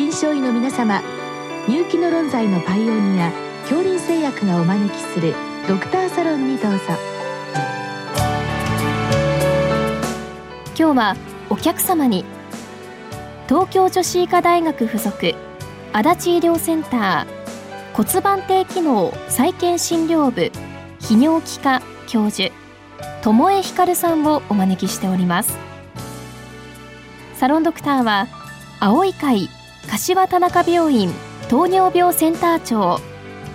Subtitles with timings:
[0.00, 1.02] 臨床医の皆様
[1.68, 3.30] 入気の論剤のパイオニア
[3.68, 5.34] 恐林製薬がお招きする
[5.68, 6.78] ドクターサロンにどうぞ。
[10.68, 11.16] 今日は
[11.50, 12.24] お客様に
[13.46, 15.34] 東京女子医科大学附属
[15.92, 20.50] 足立医療センター骨盤底機能再建診療部
[21.00, 22.50] 泌尿器科教授
[23.20, 25.58] 友江光さんをお招きしております。
[27.34, 28.28] サロンドクターは
[28.80, 29.50] 青い会
[29.88, 31.10] 柏田中病院
[31.48, 32.98] 糖尿病センター長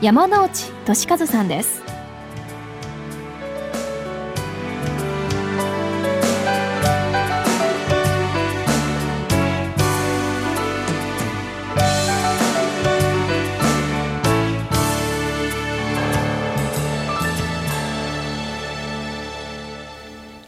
[0.02, 1.84] 山内俊和さんです。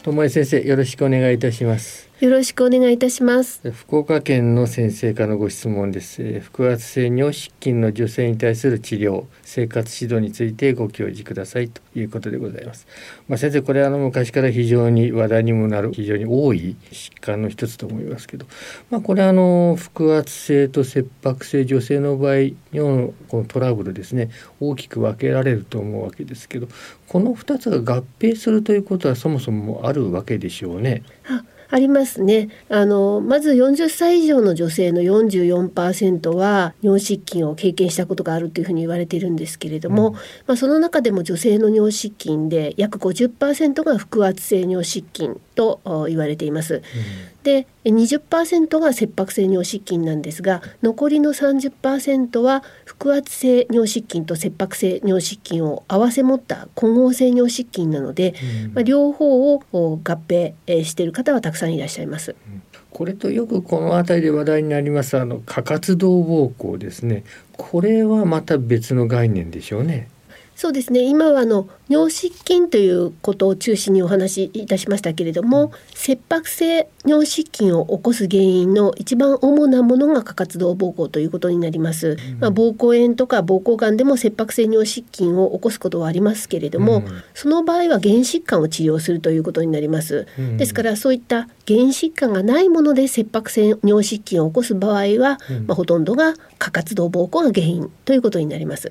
[0.04, 2.07] 友江先生よろしくお願いいたします。
[2.20, 3.70] よろしくお願いいたします。
[3.70, 6.40] 福岡県の先生からのご質問です。
[6.52, 11.68] 腹圧性尿失禁の女性に対する治療生活指導についてご教示ください。
[11.68, 12.88] ということでございます。
[13.28, 18.46] まあ、先生これあの昔から非常に話題にもなる非常に多い疾患の一つと思いますけど。
[18.90, 22.34] まあ、これあの腹圧性と切迫性女性の場合
[22.72, 24.30] のこのトラブルですね。
[24.58, 26.66] 大きく分けられると思うわけですけど。
[27.06, 31.04] この2つが合併するということはそもそもあるわけでしょうね。
[31.70, 32.48] ありますね。
[32.68, 40.20] あのまず40歳以上の女性の44%は尿失禁を経験したことがあるというふうに言われているんですけれども、うん、ま
[40.54, 46.76] あ、その中でも女性の尿失禁で約50%が腹圧性尿失禁と言われています。
[46.76, 46.82] うん
[47.48, 58.34] で20%が切迫性尿失禁なんですが残りの30%は腹圧性尿失禁と切迫性尿失禁を併せ持った混合性尿失禁なので、
[58.66, 60.52] うん、まあ、両方を合併
[60.84, 62.34] している方はたくさんいらっしゃいます。
[62.90, 67.22] これとよくこの辺りで話題になりますあの過活動膀胱ですね
[67.52, 70.08] これはまた別の概念でしょうね。
[70.58, 71.02] そうですね。
[71.02, 95.38] 今はあの尿失禁ということを中心にお話しいたしましたけれども、うん、切迫性尿失禁を起こす原因の一番主なものが過活動膀胱ということになります、うん、まあ、膀胱炎とか膀胱がんでも切迫性尿失禁を起こすことはありますけれども、うん、その場合は原疾患を治療するということになります、ですからそういった原疾患がないもので切迫性尿失禁を起こす場合は、
[95.68, 98.90] まあ、ほとんどが過活動膀胱が原因ということになります。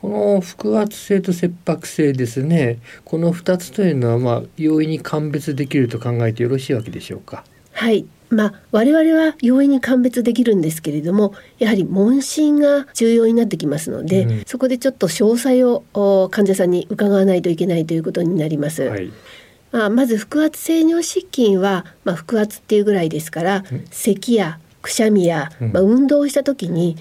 [0.00, 2.78] この腹圧性と切迫性ですね。
[3.04, 7.44] この2つというのはまあ容易に鑑別できると考えてよろしいわけでしょうか？
[7.72, 8.06] はい。
[8.28, 18.82] まあ、我々は容易に鑑別できるんですけれどもやはり問診が重要になってきますので、うん、そこでちょっと詳細を患者さんに伺わないといけないということになります。
[18.82, 19.12] はい。
[19.70, 26.96] まあ、まず腹圧性尿失禁は、まあ、腹圧っていうぐらいですから、うん、咳やくしゃみや、まあ、運動をした時に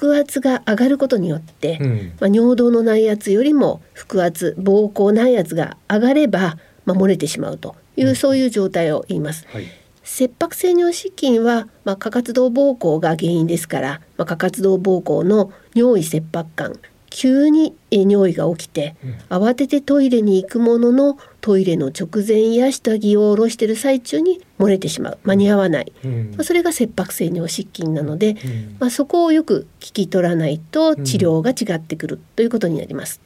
[0.00, 6.56] 腹圧が上がることによって、うん、まあ、尿道の内圧よりも腹圧膀胱内圧が上がれば、
[6.86, 9.46] まあ、漏れてしまうという、うん、そういう状態を言います。
[9.48, 9.66] はい、
[10.02, 18.96] 切迫性尿失禁は、まあ、過活動膀胱が原因ですから、まあ、過活動膀胱の尿意切迫感急に尿意が起きて、
[19.28, 25.18] 慌ててトイレに行くもののトイレの直前や下着を下ろしている最中に漏れてしまう。
[25.24, 33.20] 間に合わない、うん、まあ、それが切迫性尿失禁なので、うん、まあ、そこをよく聞き取らないと治療が違ってくるということになります。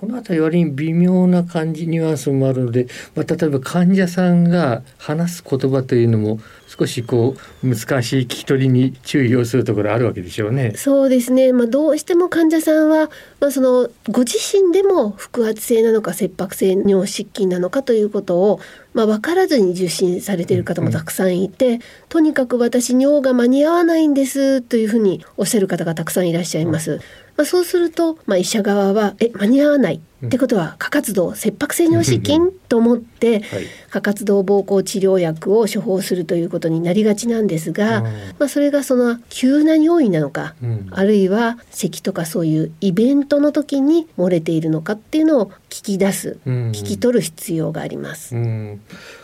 [0.00, 2.86] この辺り割に微妙な感じニュアンスもあるので、
[3.16, 6.38] まあ、例えば患者さんが話す言葉というのも
[6.68, 10.72] 少しこう難しい聞き取りに注意をするところあるわけでしょうね。
[10.76, 11.52] そうですね。
[11.52, 13.10] まあどうしても患者さんは
[13.40, 18.60] まあそのご自身でも腹圧性なのか切迫性尿失禁なのかということを
[18.94, 26.92] まあ分からずに受診されている方もたくさんいて、うんうん、とにかく私尿が間に合わないんですというふうにおっしゃる方がたくさんいらっしゃいます。
[26.92, 27.00] うん
[27.38, 33.44] まあ、そうすると、まあ、医者側はえ間に合わないってことは過活動切迫性尿失禁と思って、
[33.90, 38.02] 過活動膀胱治療薬を処方するということになりがちなんですが、
[38.40, 40.56] まあ、それがその急な尿意なのか、
[40.90, 48.34] あるいは咳とかそういうイベントの時に漏れているのかっていうのを聞き出す、聞き取る必要があります。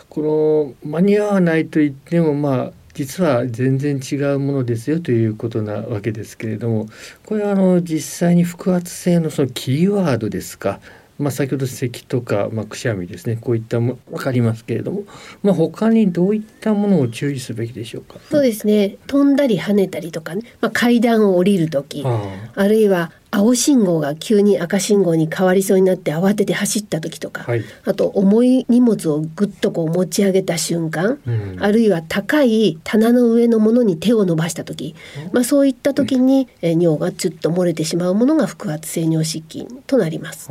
[0.07, 6.87] この間に合わないと言ってもまあ実は全然違うものですよということなわけですけれども
[7.25, 10.79] これはあの実際に腹圧性のそのキーワードですか。
[11.17, 13.37] まあ、先ほど咳とか、まあ、くしゃみですね。
[13.39, 15.05] こういったも分かりますけれども、
[15.43, 18.19] まあ、他にどういったものを注意すべきでしょうか？
[18.29, 34.95] そうですね飛んだり跳ねたりとかね、まあ、階段を降りる時あるいは青信号が急に赤信号に変わりそうになって慌てて走った時とか、はい、あと重い荷物をぐっとこう持ち上げた瞬間、うん、あるいは高い棚の上のものに手を伸ばした時、
[35.27, 40.49] うん、まあ、そういった時に、え尿がちょっと漏れてしまうものが腹圧性尿失禁となります。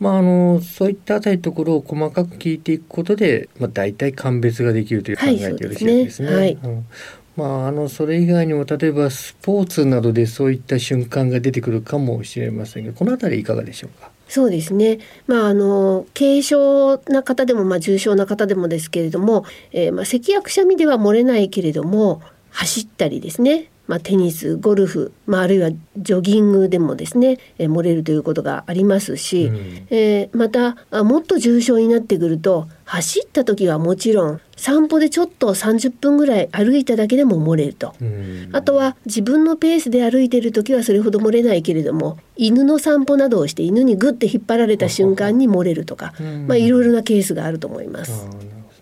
[0.00, 6.34] まあ、あのそういったあたりところを細かく聞いていくことで、まあ、大体鑑別ができるという考えてよろしいですね。
[6.34, 6.86] はい、うん
[7.34, 14.10] まあ、あのそれ以外にも例えばスポーツなどでそういった瞬間が出てくるかもしれませんがこの辺りいかがでしょうか？
[14.28, 23.70] そうですね、まあ、あの軽症な方でも、まあ、重症な方でもですけれども、えーまあ、咳やくしゃみでは漏れないけれども走ったりですね。
[23.92, 25.68] まあ、テニスゴルフ、まあ、あるいは
[25.98, 48.26] ジョギングでもですね、えー、漏れるということがありますし、うん、えー、またもっと重症になってくると走った時はもちろん散歩でちょっと30分ぐらい歩いただけでも漏れると、うん、あとは自分のペースで歩いてる時はそれほど漏れないけれども犬の散歩などをして犬にグッて引っ張られた瞬間に漏れるとか、うん、まあ、いろいろなケースがあると思います。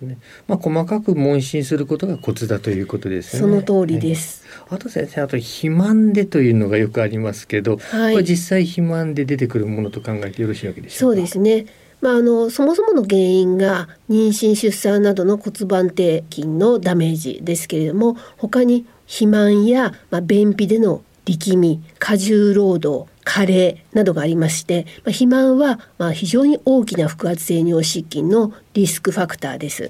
[0.06, 0.18] ね。
[0.46, 3.40] まあ細かく問診することがコツだということですね。
[3.40, 4.44] その通りです。
[4.68, 11.16] はい、あと先生あと肥満でというのがよくありますけど、はい、これ実際肥満で出てくるものと考えてよろしいわけでしょうか？
[11.16, 11.66] そうですね。
[12.00, 29.88] まあ、あのそもそもの原因が妊娠出産などの骨盤底筋のダメージですけれども他に肥満や、まあ、便秘での力み過重労働加齢などがありまして、まあ、肥満はまあ非常に大きな腹圧性尿失禁のリスクファクターです。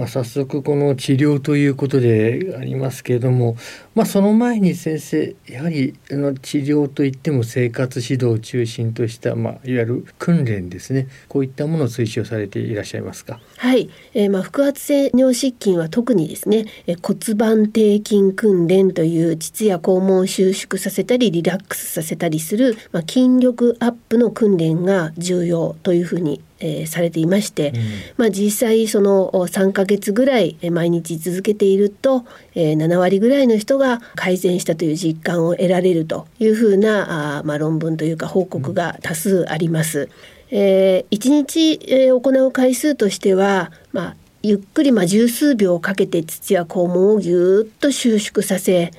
[0.00, 3.56] まあ、早速この治療ということでありますけれども、
[3.94, 13.40] まあ、その前に先生やはりあの治療といっても生活指導を中心とした、まあ、いわゆる訓練ですねこういったものを推奨されていらっしゃいますか？
[13.58, 27.80] はい、えー、まあ腹圧性尿失禁は特にですね、え骨盤底筋訓練という膣や肛門を収縮させたりリラックスさせたりする、まあ、筋力アップの訓練が重要というふうにえー、されていまして、うん、
[28.18, 32.24] まあ、実際その3ヶ月ぐらい毎日続けていると、
[32.54, 40.08] えー、7割ぐらいの人が改善したという実感を得られるというふうなあ、まあ、論文というか報告が多数あります。
[40.52, 48.90] えー、1日、えー、行う回数としては、まあ、ゆっくりまあ十数秒かけて土や肛門をぎゅっと収縮させ、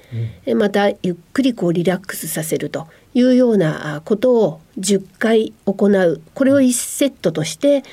[0.46, 6.22] うん、またゆっくりこうリラックスさせるというようなことを10回行う。
[6.34, 7.84] これを1セットとして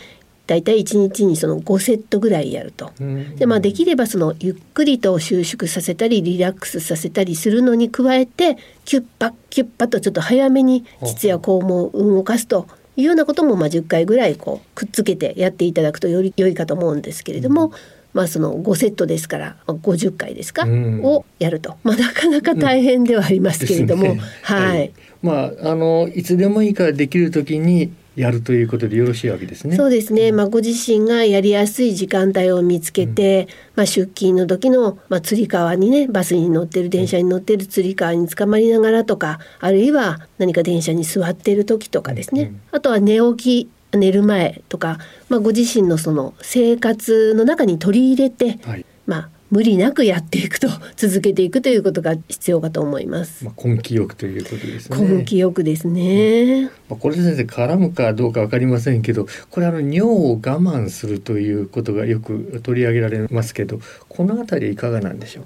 [0.48, 2.90] だいたい1日にその5セットぐらいやると。
[3.36, 8.56] でまあ、できればそのゆっくりと収縮させたりリラックスさせたりするのに加えて
[8.86, 12.66] キュッパキュッパとちょっと早めに膣や肛門を動かすと
[12.96, 17.72] いうようなこともまあ10回ぐらいこうくっつけてやっていただくとより良いかと思うんですけれども。
[18.14, 24.92] まあ、その5セットですから50回ですか、うん、をやると、まあ、なかなか大変ではありますけれども、ね、はい、はい、
[25.22, 29.76] まあ、あのいつでもいいからできる時にやるということでよろしいわけですね。
[29.76, 30.32] そうですね。
[30.32, 42.42] まあご自身がやりやすい時間帯を見つけて、うん、まあ出勤の時のまあつり革にねバスに乗ってる電車に乗ってるつり革に捕まりながらとか、あるいは何か電車に座っている時とかですね。
[42.42, 44.98] うん、あとは寝起き寝る前とか、
[45.28, 53.44] まあご自身のその生活の中に取り入れて、はい、まあ無理なくやっていくと続けていくということが必要かと思います。
[53.44, 55.08] まあ、根気よくということですね。
[55.18, 56.64] 根気よくですね。
[56.64, 65.44] まあ、これ先生絡むかどうかわかりませんけど、これあの尿を我慢するということがよく取り上げられますけど、このあたりいかがなんでしょう？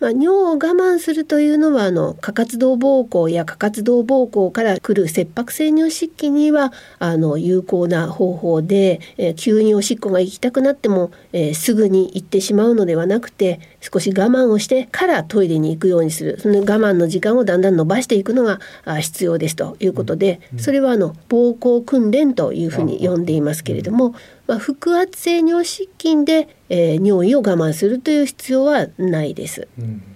[0.00, 16.40] まあ、尿を我慢するというのはあの過活動膀胱や過活動膀胱から来る切迫性尿失禁にはあの有効な方法で、えー、急におしっこが行きたくなっても、えー、すぐに行ってしまうのではなくて少し我慢をしてからトイレに行くようにする。
[16.40, 18.60] その我慢の時間をだんだん伸ばしていくのが
[19.00, 24.14] 必要ですということで、それはあの膀胱訓練というふうに呼んでいますけれども、
[24.46, 29.68] まあ、腹圧性尿失禁で、えー、尿意を我慢するという必要はないです。
[29.78, 30.13] うん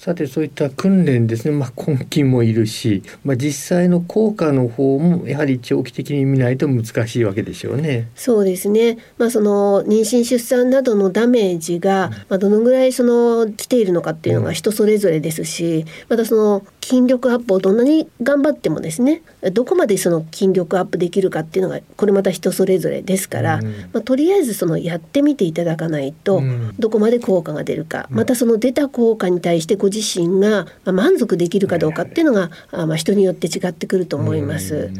[0.00, 8.08] さてそういった訓練ですね、まあ、根気もいるし、まあ、実際の効果の方もやはり長期的に見ないと難しいわけでしょうね。
[8.14, 19.20] そうですね、まあ、その妊娠出産などのダメージが、まあ、どのぐらいその来ているのかっていうのが人それぞれですし、またその筋力アップをどんなに頑張ってもですね
[19.52, 26.42] どこまでその筋力アップできるかっていうのがこれまた人それぞれですから、うん、まあ、とりあえずそのやってみていただかないと、
[26.78, 32.50] どこまで効果が出るか、またその出た効果に対してご自身が満足できるかどうかっていうのが、
[32.86, 34.90] まあ、人によって違ってくると思います。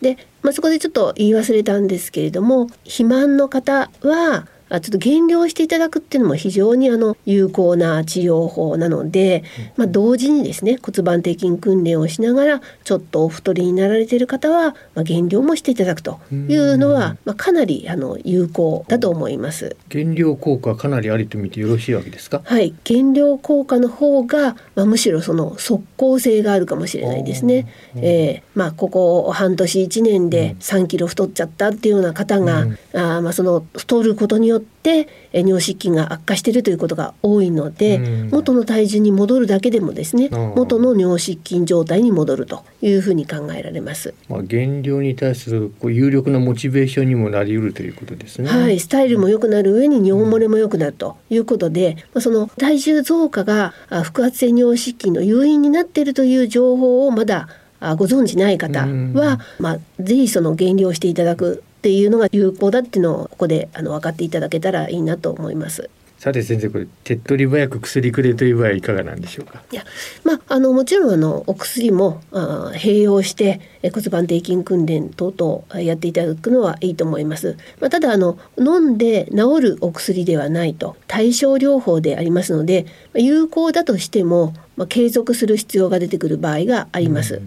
[0.00, 9.44] で、まあ、そこでちょっと言い忘れたんですけれども肥満の方はあちょっと減量していただくっていうのも非常にあの有効な治療法なので、
[9.76, 19.76] まあ、同時にですね骨盤底筋訓練をしながらちょっとお太りになられている方は、まあ、減量もしていただくというのは、まあ、かなりあの有効だと思います。
[19.88, 22.42] 減量効果かなりありと見てよろしいわけですか？
[22.44, 27.66] はい、減量効果の方が、まあ、むしろその即効性があるかもしれないですね。
[27.96, 44.14] えー、まあここ半年1年で3キロ太っちゃったっていうような方が、うん、あまあその太ることによって尿失禁が悪化しているということが多いので、うん、元の体重に戻るだけでもですね、元の尿失禁状態に戻るというふうに考えられます。
[44.28, 48.48] まあ減量に対するこう有力なモチベーションにもなりうるということですね。
[48.48, 57.48] はい、スタイルも良くなる上に尿漏れも良くなるということで、まあその体重増加が腹圧性尿失禁の誘因になっているという情報をまだ
[57.80, 65.88] ご存じない方は、まあ、ぜひその減量していただくっていうのが有効だっていうのをここであの分かっていただけたらいいなと思います。
[66.18, 69.62] さて先生これ手っ取り早く薬くれという場合はいかがなんでしょうか？
[69.70, 69.84] いや
[70.24, 77.58] まああのもちろんあのお薬もあ併用して骨盤底筋訓練等々やっていただくのはいいと思います。
[77.80, 87.40] まあ、ただあの飲んで治るお薬ではないと対症療法でありますので有効だとしてもまあ、継続する必要が出てくる場合があります。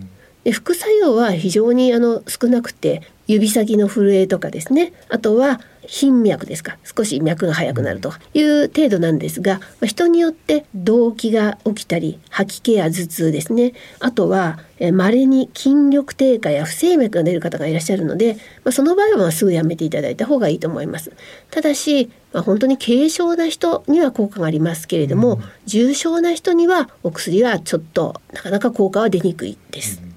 [0.49, 4.93] で副作用は非常にあの少なくて指先の震えとかですね。
[5.07, 6.79] あとは頻脈ですか。
[6.83, 13.73] 少し脈が速くなるという程度なんですが人によって動悸が起きたり吐き気や頭痛ですね。
[13.99, 14.57] あとは
[14.91, 21.11] 稀に筋力低下や不整脈が出る方がいらっしゃるので、まあ、その場合はすぐやめていただいた方がいいと思います。
[21.51, 30.13] ただし、まあ、本当に軽症な人には効果がありますけれども、うん、重症な人にはお薬はちょっとなかなか効果は出にくいです、うん、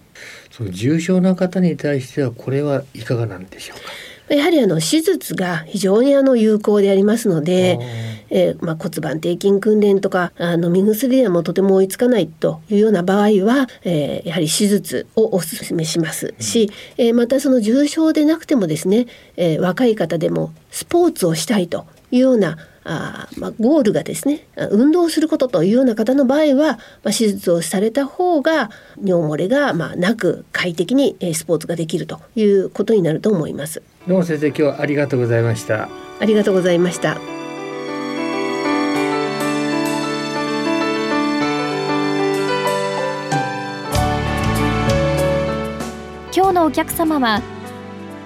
[0.52, 3.78] その重症な方に対してはこれはいかがなんでしょう
[4.28, 4.34] か？
[4.34, 7.78] やはりあの手術が非常にあの有効でありますので、
[8.30, 16.34] えー、まあ、骨盤底筋訓練とかあの飲み薬でもとても追いつかないというような場合は、えー、やはり手術をお勧めします。
[16.38, 19.06] し、えー、またその重症でなくてもですね、
[19.36, 28.70] え若い方でもスポーツをしたいというようなあまあ、ゴールがですね運動することというような方の場合は、まあ、手術をされた方が
[29.02, 33.82] 尿漏れが、まあ、なく快適にスポーツができるということになると思います。
[34.08, 35.88] どうも先生今日はありがとうございました。
[36.18, 37.18] ありがとうございました。
[46.34, 47.42] 今日のお客様は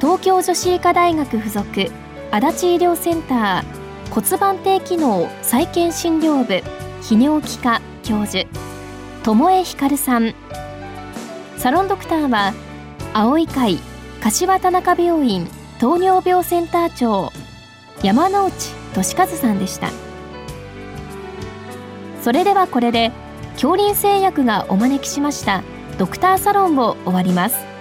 [0.00, 1.90] 東京女子医科大学附属
[2.30, 3.75] 足立医療センター
[4.10, 6.62] 骨盤底機能再建診療部
[7.02, 8.46] 泌尿器科教授
[9.24, 10.34] 友江光さん。
[11.58, 12.54] サロンドクターは
[13.12, 13.78] 青い会
[14.22, 15.48] 柏田中病院
[15.78, 17.32] 糖尿病センター長
[18.02, 18.52] 山内
[18.94, 19.90] 俊和さんでした。
[22.22, 23.12] それではこれで
[23.54, 25.62] 恐林製薬がお招きしました
[25.98, 27.75] ドクターサロンを終わります。